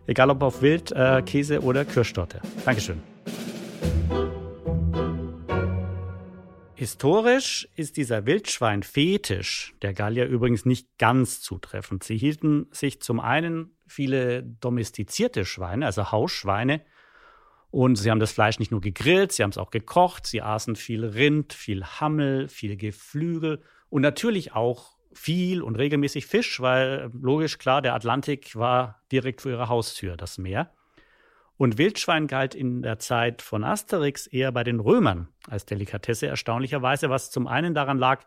[0.05, 2.41] Egal ob auf Wild, äh, Käse oder Kirschtorte.
[2.65, 2.99] Dankeschön.
[6.79, 12.05] Historisch ist dieser Wildschwein-Fetisch der Gallier übrigens nicht ganz zutreffend.
[12.05, 16.79] Sie hielten sich zum einen viele domestizierte Schweine, also Hausschweine,
[17.69, 20.77] und sie haben das Fleisch nicht nur gegrillt, sie haben es auch gekocht, sie aßen
[20.77, 27.57] viel Rind, viel Hammel, viel Geflügel und natürlich auch viel und regelmäßig Fisch, weil logisch
[27.57, 30.71] klar, der Atlantik war direkt vor ihrer Haustür, das Meer.
[31.59, 37.09] Und Wildschwein galt in der Zeit von Asterix eher bei den Römern als Delikatesse erstaunlicherweise,
[37.09, 38.23] was zum einen daran lag,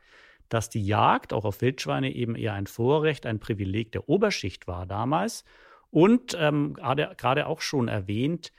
[0.51, 4.85] dass die Jagd auch auf Wildschweine eben eher ein Vorrecht, ein Privileg der Oberschicht war
[4.85, 5.45] damals.
[5.89, 8.53] Und ähm, gerade auch schon erwähnt,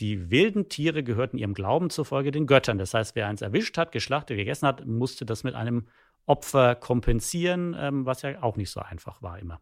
[0.00, 2.78] die wilden Tiere gehörten ihrem Glauben zufolge den Göttern.
[2.78, 5.86] Das heißt, wer eins erwischt hat, geschlachtet, gegessen hat, musste das mit einem
[6.26, 9.60] Opfer kompensieren, ähm, was ja auch nicht so einfach war immer.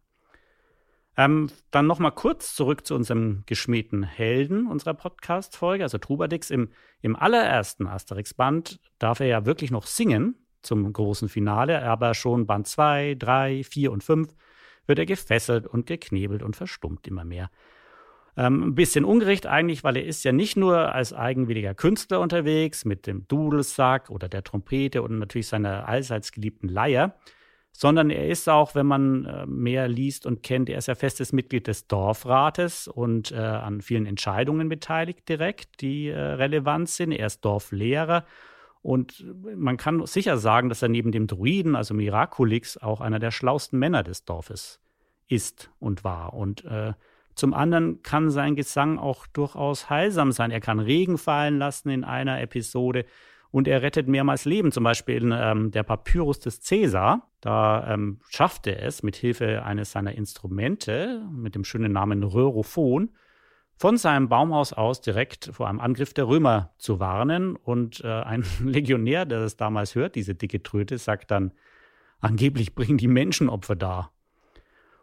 [1.17, 6.49] Ähm, dann noch mal kurz zurück zu unserem geschmähten Helden unserer Podcast-Folge, also Trubadix.
[6.49, 6.69] Im,
[7.01, 12.67] Im allerersten Asterix-Band darf er ja wirklich noch singen zum großen Finale, aber schon Band
[12.67, 14.33] 2, 3, 4 und 5
[14.87, 17.49] wird er gefesselt und geknebelt und verstummt immer mehr.
[18.37, 22.85] Ähm, ein bisschen ungerecht eigentlich, weil er ist ja nicht nur als eigenwilliger Künstler unterwegs
[22.85, 27.15] mit dem Dudelsack oder der Trompete und natürlich seiner allseits geliebten Leier,
[27.71, 31.33] sondern er ist auch, wenn man äh, mehr liest und kennt, er ist ja festes
[31.33, 37.11] Mitglied des Dorfrates und äh, an vielen Entscheidungen beteiligt direkt, die äh, relevant sind.
[37.11, 38.25] Er ist Dorflehrer
[38.81, 43.31] und man kann sicher sagen, dass er neben dem Druiden, also Miraculix, auch einer der
[43.31, 44.79] schlausten Männer des Dorfes
[45.27, 46.33] ist und war.
[46.33, 46.93] Und äh,
[47.35, 50.51] zum anderen kann sein Gesang auch durchaus heilsam sein.
[50.51, 53.05] Er kann Regen fallen lassen in einer Episode
[53.51, 57.29] und er rettet mehrmals Leben, zum Beispiel ähm, der Papyrus des Cäsar.
[57.41, 63.11] Da ähm, schafft er es mit Hilfe eines seiner Instrumente mit dem schönen Namen Röhrophon
[63.75, 67.57] von seinem Baumhaus aus direkt vor einem Angriff der Römer zu warnen.
[67.57, 71.51] Und äh, ein Legionär, der das damals hört, diese dicke Tröte, sagt dann,
[72.19, 74.13] angeblich bringen die Menschenopfer dar.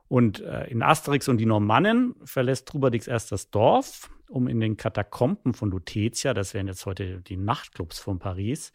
[0.06, 4.76] Und äh, in Asterix und die Normannen verlässt Trubadix erst das Dorf, um in den
[4.76, 8.72] Katakomben von Lutetia, das wären jetzt heute die Nachtclubs von Paris,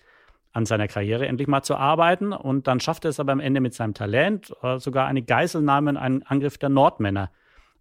[0.51, 2.31] an seiner Karriere endlich mal zu arbeiten.
[2.31, 5.91] Und dann schafft er es aber am Ende mit seinem Talent, äh, sogar eine Geiselnahme
[5.91, 7.31] und einen Angriff der Nordmänner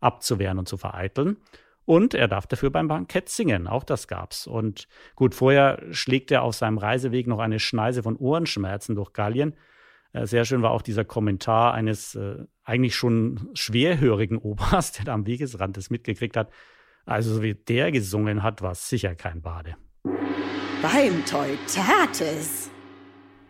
[0.01, 1.37] abzuwehren und zu vereiteln.
[1.85, 4.47] Und er darf dafür beim Bankett singen, auch das gab's.
[4.47, 9.55] Und gut, vorher schlägt er auf seinem Reiseweg noch eine Schneise von Ohrenschmerzen durch Gallien
[10.13, 15.15] äh, sehr schön war auch dieser Kommentar eines äh, eigentlich schon schwerhörigen Opas, der da
[15.15, 16.51] am Wegesrand das mitgekriegt hat.
[17.05, 19.77] Also, so wie der gesungen hat, war es sicher kein Bade.
[20.83, 22.71] Beim Teutates.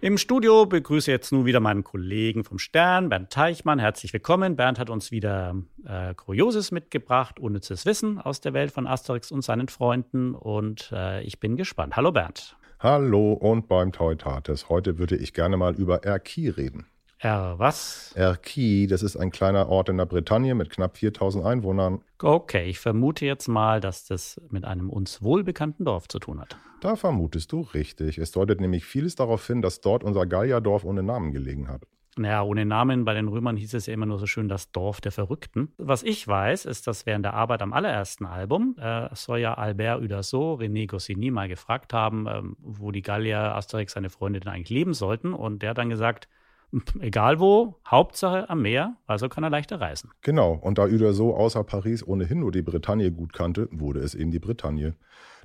[0.01, 3.79] Im Studio begrüße ich jetzt nun wieder meinen Kollegen vom Stern, Bernd Teichmann.
[3.79, 4.57] Herzlich willkommen.
[4.57, 5.55] Bernd hat uns wieder
[5.87, 10.35] äh, Kurioses mitgebracht, unnützes Wissen aus der Welt von Asterix und seinen Freunden.
[10.35, 11.95] Und äh, ich bin gespannt.
[11.95, 12.57] Hallo Bernd.
[12.81, 14.69] Hallo und beim Teutates.
[14.69, 16.87] Heute würde ich gerne mal über Erki reden.
[17.25, 18.13] Er was?
[18.17, 22.01] Erki, das ist ein kleiner Ort in der Bretagne mit knapp 4000 Einwohnern.
[22.21, 26.57] Okay, ich vermute jetzt mal, dass das mit einem uns wohlbekannten Dorf zu tun hat.
[26.81, 28.19] Da vermutest du richtig.
[28.19, 31.83] Es deutet nämlich vieles darauf hin, dass dort unser Gallierdorf ohne Namen gelegen hat.
[32.17, 33.05] Naja, ohne Namen.
[33.05, 35.73] Bei den Römern hieß es ja immer nur so schön das Dorf der Verrückten.
[35.79, 40.03] Was ich weiß, ist, dass während der Arbeit am allerersten Album äh, soll ja Albert
[40.03, 44.71] Uderso René Goscinny mal gefragt haben, ähm, wo die Gallier Asterix seine Freunde denn eigentlich
[44.71, 45.35] leben sollten.
[45.35, 46.29] Und der hat dann gesagt,
[47.01, 50.11] egal wo, Hauptsache am Meer, also kann er leichter reisen.
[50.23, 54.31] Genau, und da Uderso außer Paris ohnehin nur die Bretagne gut kannte, wurde es eben
[54.31, 54.95] die Bretagne.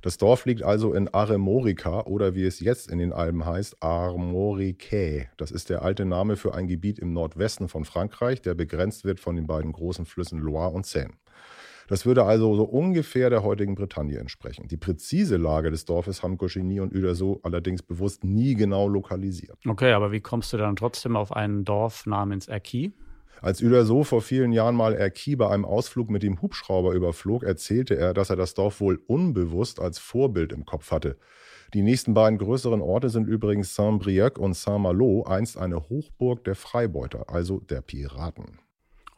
[0.00, 5.28] Das Dorf liegt also in Aremorica oder wie es jetzt in den Alben heißt, Armoricae.
[5.36, 9.18] Das ist der alte Name für ein Gebiet im Nordwesten von Frankreich, der begrenzt wird
[9.18, 11.14] von den beiden großen Flüssen Loire und Seine.
[11.88, 14.68] Das würde also so ungefähr der heutigen Bretagne entsprechen.
[14.68, 19.58] Die präzise Lage des Dorfes haben Gauchigny und Uderso allerdings bewusst nie genau lokalisiert.
[19.66, 22.92] Okay, aber wie kommst du dann trotzdem auf ein Dorf namens Erquy?
[23.40, 27.96] Als Uderso vor vielen Jahren mal Erki bei einem Ausflug mit dem Hubschrauber überflog, erzählte
[27.96, 31.16] er, dass er das Dorf wohl unbewusst als Vorbild im Kopf hatte.
[31.72, 37.26] Die nächsten beiden größeren Orte sind übrigens Saint-Brieuc und Saint-Malo, einst eine Hochburg der Freibeuter,
[37.28, 38.58] also der Piraten.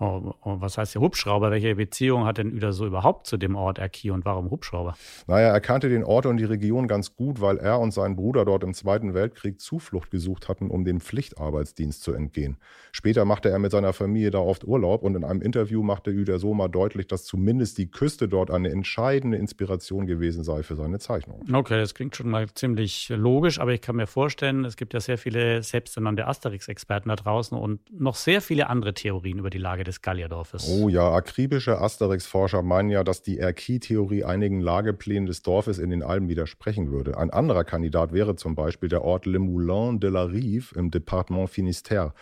[0.02, 1.50] Oh, oh, was heißt der Hubschrauber?
[1.50, 4.96] Welche Beziehung hat denn Uder so überhaupt zu dem Ort Erki und warum Hubschrauber?
[5.26, 8.46] Naja, er kannte den Ort und die Region ganz gut, weil er und sein Bruder
[8.46, 12.56] dort im Zweiten Weltkrieg Zuflucht gesucht hatten, um dem Pflichtarbeitsdienst zu entgehen.
[12.92, 16.38] Später machte er mit seiner Familie da oft Urlaub und in einem Interview machte Uder
[16.38, 20.98] so mal deutlich, dass zumindest die Küste dort eine entscheidende Inspiration gewesen sei für seine
[20.98, 21.54] Zeichnungen.
[21.54, 25.00] Okay, das klingt schon mal ziemlich logisch, aber ich kann mir vorstellen, es gibt ja
[25.00, 29.84] sehr viele selbsternannte Asterix-Experten da draußen und noch sehr viele andere Theorien über die Lage
[29.84, 30.68] des des Gallierdorfes.
[30.68, 36.03] Oh ja, akribische Asterix-Forscher meinen ja, dass die Erkie-Theorie einigen Lageplänen des Dorfes in den
[36.03, 37.18] Alpen widersprechen würde.
[37.18, 41.50] Ein anderer Kandidat wäre zum Beispiel der Ort Le Moulin de la Rive im Departement
[41.50, 42.12] Finistère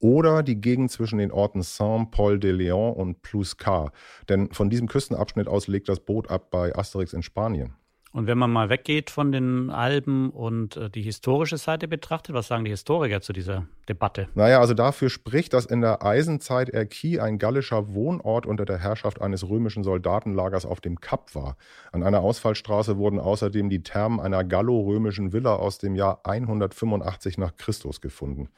[0.00, 3.92] oder die Gegend zwischen den Orten Saint-Paul-de-Léon und Pluscar.
[4.28, 7.74] Denn von diesem Küstenabschnitt aus legt das Boot ab bei Asterix in Spanien.
[8.18, 12.48] Und wenn man mal weggeht von den Alben und äh, die historische Seite betrachtet, was
[12.48, 14.28] sagen die Historiker zu dieser Debatte?
[14.34, 19.22] Naja, also dafür spricht, dass in der Eisenzeit Erki ein gallischer Wohnort unter der Herrschaft
[19.22, 21.56] eines römischen Soldatenlagers auf dem Kap war.
[21.92, 27.54] An einer Ausfallstraße wurden außerdem die Thermen einer gallo-römischen Villa aus dem Jahr 185 nach
[27.56, 28.48] Christus gefunden.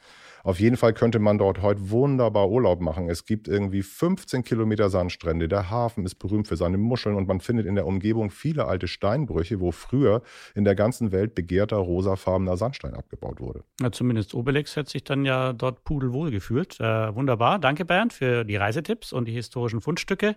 [0.43, 3.09] Auf jeden Fall könnte man dort heute wunderbar Urlaub machen.
[3.09, 5.47] Es gibt irgendwie 15 Kilometer Sandstrände.
[5.47, 8.87] Der Hafen ist berühmt für seine Muscheln und man findet in der Umgebung viele alte
[8.87, 10.21] Steinbrüche, wo früher
[10.55, 13.63] in der ganzen Welt begehrter rosafarbener Sandstein abgebaut wurde.
[13.79, 16.79] Ja, zumindest Obelix hat sich dann ja dort pudelwohl gefühlt.
[16.79, 17.59] Äh, wunderbar.
[17.59, 20.35] Danke, Bernd, für die Reisetipps und die historischen Fundstücke.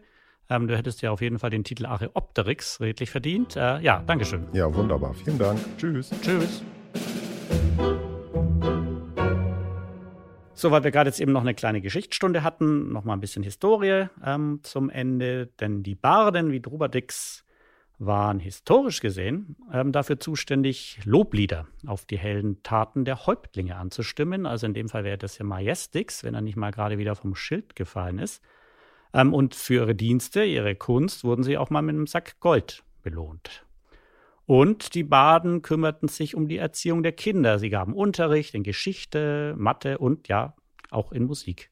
[0.50, 3.56] Ähm, du hättest ja auf jeden Fall den Titel Areopteryx redlich verdient.
[3.56, 4.46] Äh, ja, Dankeschön.
[4.52, 5.14] Ja, wunderbar.
[5.14, 5.58] Vielen Dank.
[5.78, 6.10] Tschüss.
[6.22, 6.62] Tschüss.
[10.56, 13.42] So, weil wir gerade jetzt eben noch eine kleine Geschichtsstunde hatten, noch mal ein bisschen
[13.42, 15.48] Historie ähm, zum Ende.
[15.60, 17.44] Denn die Barden wie Drubadix
[17.98, 24.46] waren historisch gesehen ähm, dafür zuständig, Loblieder auf die hellen Taten der Häuptlinge anzustimmen.
[24.46, 27.34] Also in dem Fall wäre das ja Majestix, wenn er nicht mal gerade wieder vom
[27.34, 28.42] Schild gefallen ist.
[29.12, 32.84] Ähm, und für ihre Dienste, ihre Kunst, wurden sie auch mal mit einem Sack Gold
[33.02, 33.63] belohnt.
[34.46, 37.58] Und die Baden kümmerten sich um die Erziehung der Kinder.
[37.58, 40.54] Sie gaben Unterricht in Geschichte, Mathe und ja,
[40.90, 41.70] auch in Musik.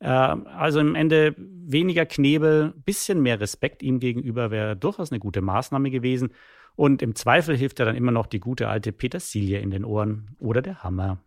[0.00, 5.40] Äh, also im Ende weniger Knebel, bisschen mehr Respekt ihm gegenüber wäre durchaus eine gute
[5.40, 6.30] Maßnahme gewesen.
[6.76, 10.36] Und im Zweifel hilft ja dann immer noch die gute alte Petersilie in den Ohren
[10.38, 11.18] oder der Hammer.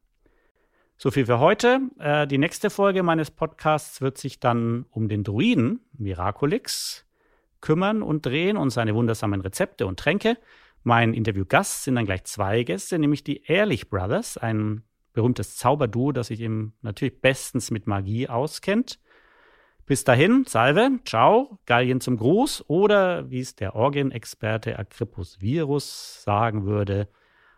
[0.98, 1.80] So viel für heute.
[2.00, 7.06] Äh, die nächste Folge meines Podcasts wird sich dann um den Druiden Miraculix
[7.62, 10.38] kümmern und drehen und seine wundersamen Rezepte und Tränke.
[10.84, 16.28] Mein Interviewgast sind dann gleich zwei Gäste, nämlich die Ehrlich Brothers, ein berühmtes Zauberduo, das
[16.28, 19.00] sich eben natürlich bestens mit Magie auskennt.
[19.86, 26.66] Bis dahin, Salve, ciao, Gallien zum Gruß oder wie es der Orgenexperte Agrippus Virus sagen
[26.66, 27.10] würde,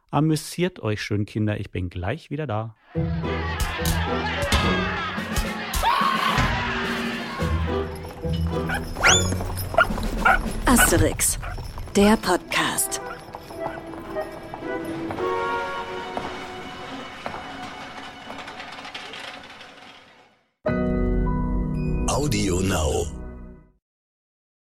[0.10, 2.76] amüsiert euch schön, Kinder, ich bin gleich wieder da.
[10.66, 11.38] Asterix,
[11.96, 13.02] der Podcast.
[22.08, 23.23] Audio Now.